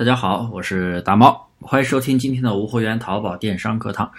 [0.00, 4.10] 大家好，我是大猫，欢迎收听今天的无货源淘宝电商课堂。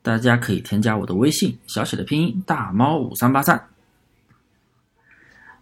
[0.00, 3.68] 大家可以添加我的微信，小写的拼音大猫五三八三。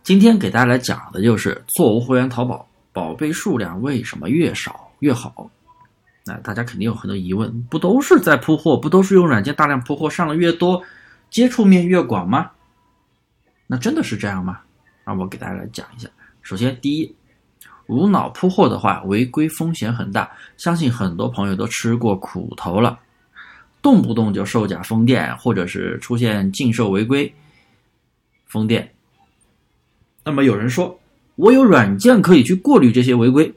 [0.04, 5.50] 今天给大家来讲的就是做无货源淘宝，宝贝数量为什么越少越好？
[6.24, 10.80] 那大家肯定有很多疑问，不都是在铺货，不都是用软件大量铺货，上的越多，
[11.28, 12.52] 接触面越广吗？
[13.66, 14.60] 那真的是这样吗？
[15.04, 16.08] 那我给大家来讲一下。
[16.40, 17.16] 首先，第一，
[17.86, 22.98] 无脑铺货的话，违规风险很大，相信很多朋友都吃过苦头了，
[23.82, 27.32] 动不动就售假封店，或者是出现禁售违规
[28.46, 28.90] 封店。
[30.24, 30.98] 那么有人说，
[31.36, 33.52] 我有软件可以去过滤这些违规，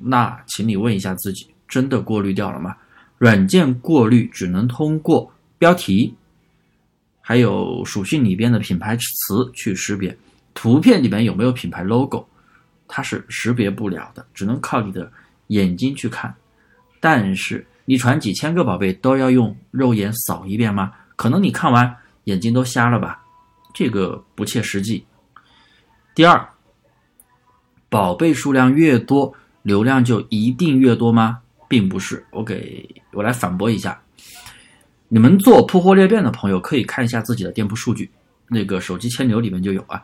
[0.00, 2.76] 那请你问一下自己，真的过滤掉了吗？
[3.16, 6.14] 软件过滤只能通过标题。
[7.26, 10.14] 还有属性里边的品牌词去识别，
[10.52, 12.26] 图片里面有没有品牌 logo，
[12.96, 15.10] 它是识别不了的，只能靠你的
[15.48, 16.32] 眼睛去看。
[17.00, 20.92] 但是你传几千个宝贝都要用肉眼扫一遍吗？
[21.16, 23.20] 可能你看完眼睛都瞎了吧，
[23.74, 25.04] 这个不切实际。
[26.14, 26.48] 第二，
[27.88, 31.40] 宝贝数量越多，流量就一定越多吗？
[31.66, 34.00] 并不是，我给我来反驳一下。
[35.08, 38.08] 你们做铺货裂变的朋友可以看一下自己的店铺数据，
[38.46, 40.00] 那个手机千牛里面就有啊。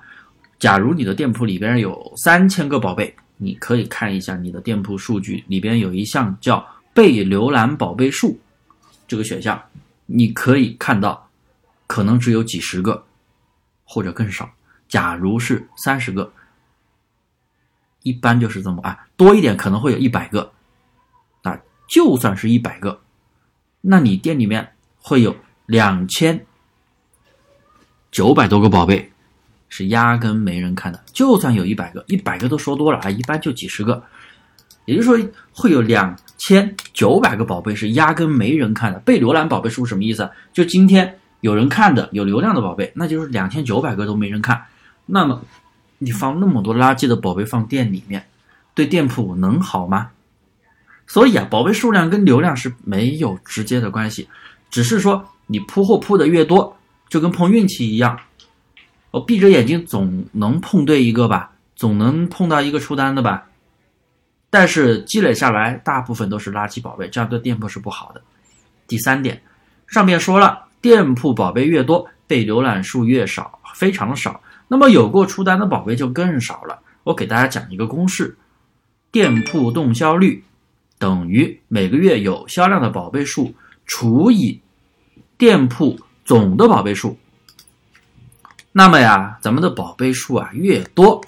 [0.60, 8.38] 假如你的店铺里边有三千个宝贝，你可以看一下你的店铺数据里边有一项叫被浏览宝贝数
[9.08, 9.60] 这个选项，
[10.06, 11.28] 你可以看到
[11.88, 13.04] 可能只有几十个
[13.82, 14.48] 或者更少。
[14.88, 16.32] 假如是三十个，
[18.04, 20.52] 一般就是这么啊，多一点可能会有一百个。
[21.42, 23.00] 啊，就算是一百个，
[23.80, 24.72] 那你店里面。
[25.02, 26.44] 会有两千
[28.10, 29.10] 九百多个宝贝
[29.70, 34.02] 是压根没人看的，就算有一百个，一百个都说多了啊，一般就几十个，
[34.84, 38.98] 也就是说会有两千九百个宝贝是压根没人看的。
[38.98, 40.28] 被浏览宝贝是不是什么意思？
[40.52, 44.60] 就今天有人看的有流量的宝贝，那就是两千九百个都没人看。
[45.06, 45.40] 那么
[45.98, 48.26] 你放那么多垃圾的宝贝放店里面，
[48.74, 50.10] 对店铺能好吗？
[51.06, 54.28] 所以啊，宝贝数量跟流量是没有直接的关系。
[54.70, 56.76] 只是说你铺货铺的越多，
[57.08, 58.18] 就跟碰运气一样，
[59.10, 63.46] 我闭着眼睛总能碰对一个吧，总能碰到一个出单的吧。
[64.50, 68.22] 但是积累下来，大部分都是垃圾宝贝，这样对店铺是不好的。
[68.86, 69.42] 第三点，
[69.86, 74.40] 上面说了，店铺宝贝越多，被浏览数越少，非常少。
[74.66, 76.80] 那么有过出单的宝贝就更少了。
[77.04, 78.36] 我给大家讲一个公式：
[79.10, 80.44] 店铺动销率
[80.98, 83.54] 等于每个月有销量的宝贝数。
[83.92, 84.60] 除以
[85.36, 87.18] 店铺总的宝贝数，
[88.72, 91.20] 那么呀，咱们的宝贝数啊越多，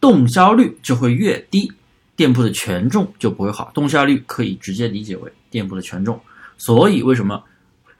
[0.00, 1.72] 动销率就会越低，
[2.16, 3.70] 店铺的权重就不会好。
[3.74, 6.20] 动销率可以直接理解为店铺的权重。
[6.56, 7.42] 所以为什么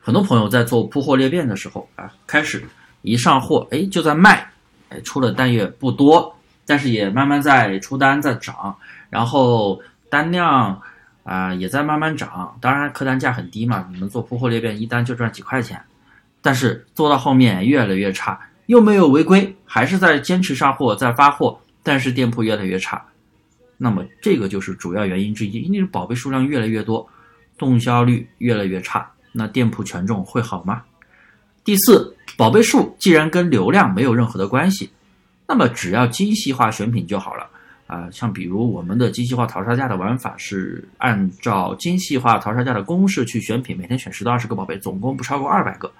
[0.01, 2.67] 很多朋友在做铺货裂变的时候啊，开始
[3.03, 4.51] 一上货，哎，就在卖，
[4.89, 6.35] 哎，出了单也不多，
[6.67, 8.77] 但是也慢慢在出单在涨，
[9.11, 9.81] 然后
[10.11, 10.81] 单量。
[11.25, 13.87] 啊，也在慢慢涨，当然客单价很低嘛。
[13.93, 15.79] 你们做铺货裂变，一单就赚几块钱，
[16.41, 23.05] 但是做到后面越来越差，又没有违规，还是在坚持上货，在发货，但是店铺越来越差。
[23.77, 27.09] 那么这个就是主要原因之一，因为宝贝数量越来越多，
[27.57, 30.83] 动销率越来越差，那店铺权重会好吗？
[31.65, 34.91] 第四，宝贝数既然跟流量没有任何的关系，
[35.47, 37.49] 那么只要精细化选品就好了。
[37.89, 45.91] 啊，像比如我们的精细化淘沙价的玩法是按照精细化淘沙价的公式去选品，每天选十到二十个宝贝，总共不超过二百个。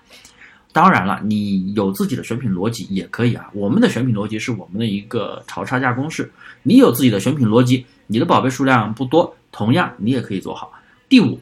[0.71, 3.49] 当然了，你有自己的选品逻辑也可以啊。
[3.55, 6.31] 我们的选品逻辑是我们的一个淘差价公式，
[6.63, 10.71] 你有自己的选品逻辑，你的宝贝数量不多，同样你也可以做好。
[11.09, 11.41] 第五，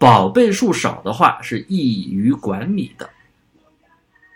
[0.00, 3.08] 宝贝数少的话是易于管理的，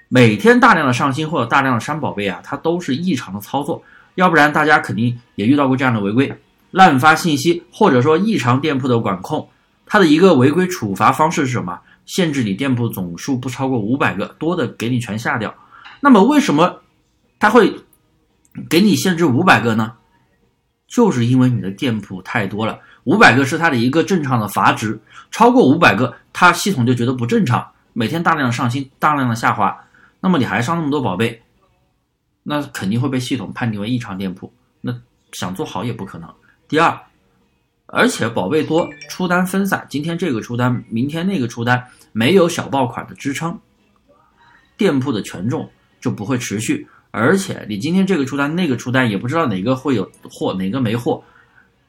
[0.09, 3.83] 每天大量的上新或者大量的删宝贝啊，它都是异常的操作。
[4.21, 6.31] 要不然大家肯定也遇到过这样的违规，
[6.73, 9.49] 滥发信息或者说异常店铺的管控，
[9.87, 11.81] 它的一个违规处罚方式是什么？
[12.05, 15.55] 限制你店铺总数不超过五百个，多的给你全下掉。
[16.01, 16.83] 那么为什么
[17.39, 17.75] 它会
[18.69, 19.95] 给你限制五百个呢？
[20.87, 25.01] 就是因为你的店铺太多了，五百个是它的一个正常的阀值，
[25.31, 29.75] 超过五百个，它系统就觉得不正常，每天大量的上新，大量的下滑，
[30.21, 31.41] 那么你还上那么多宝贝？
[32.43, 34.99] 那肯定会被系统判定为异常店铺，那
[35.33, 36.33] 想做好也不可能。
[36.69, 36.99] 第二，
[37.87, 43.59] 而且宝贝多，出单分散，今天这个出单，明天那个出单，没有小爆款的支撑，
[44.77, 45.69] 店铺的权重
[46.01, 46.87] 就不会持续。
[47.11, 51.23] 而且你今天这个出单那个出单，也不知道哪个会有货，哪个没货，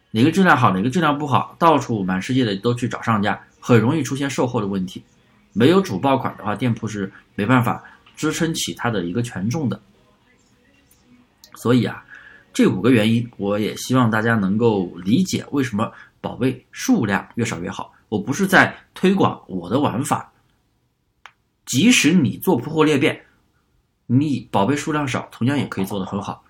[0.09, 5.03] 哪个质量好，哪个质量不好，到处满世界的都去找上家，很容易出现售后的问题。
[5.53, 7.83] 没有主爆款的话，店铺是没办法
[8.15, 9.79] 支撑起它的一个权重的。
[11.61, 12.03] 所以啊，
[12.51, 17.93] 这五个原因，我也希望大家能够理解为什么宝贝数量越少越好。
[18.09, 20.31] 我不是在推广我的玩法，
[21.65, 23.23] 即使你做铺货裂变，
[24.07, 26.43] 你宝贝数量少，同样也可以做得很好。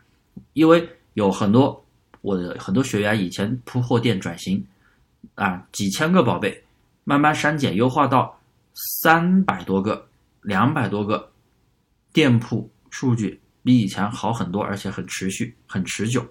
[0.53, 1.85] 因为有很多
[2.21, 4.65] 我的很多学员以前铺货店转型，
[5.35, 6.63] 啊，几千个宝贝，
[7.03, 8.37] 慢慢删减优化到。
[8.73, 10.07] 三百多个、
[10.41, 11.29] 两百多个
[12.13, 16.25] 店铺数据比以前好很多，而且很持续、很持久。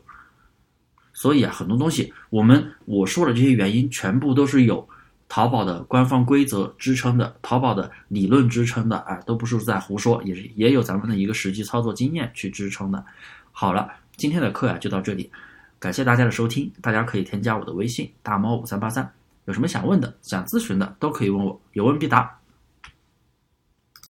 [1.12, 4.88] 所以啊，很多东西我们我说的这些原因，全部都是有
[5.29, 13.05] 淘宝的官方规则支撑的，淘宝的理论支撑的，啊，都不是在胡说，也是也有咱们的一个实际操作经验去支撑的。
[13.53, 15.31] 好了，今天的课呀就到这里，
[15.79, 19.12] 感谢大家的收听，大家可以添加我的微信大猫五三八三。
[19.44, 22.39] 有什么想问的、想咨询的，都可以问我，有问必答。